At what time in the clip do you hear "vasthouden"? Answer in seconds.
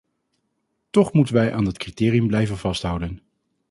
2.57-3.21